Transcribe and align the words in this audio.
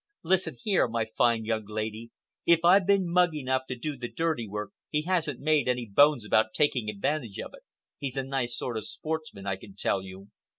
Listen 0.23 0.55
here, 0.63 0.87
my 0.87 1.05
fine 1.15 1.45
young 1.45 1.65
lady. 1.67 2.09
If 2.47 2.61
I've 2.65 2.87
been 2.87 3.07
mug 3.07 3.35
enough 3.35 3.67
to 3.67 3.75
do 3.75 3.95
the 3.95 4.07
dirty 4.07 4.47
work, 4.47 4.71
he 4.89 5.03
hasn't 5.03 5.39
made 5.39 5.67
any 5.67 5.85
bones 5.85 6.25
about 6.25 6.55
taking 6.55 6.89
advantage 6.89 7.37
of 7.37 7.51
it. 7.53 7.61
He's 7.99 8.17
a 8.17 8.23
nice 8.23 8.57
sort 8.57 8.77
of 8.77 8.87
sportsman, 8.87 9.45
I 9.45 9.57
can 9.57 9.75
tell 9.75 10.01
you." 10.01 10.29